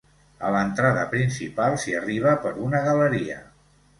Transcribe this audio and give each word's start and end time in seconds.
A 0.47 0.47
l'entrada 0.53 1.01
principal 1.11 1.77
s'hi 1.83 1.95
arriba 1.99 2.33
per 2.47 2.55
una 2.69 2.83
galeria. 2.91 3.37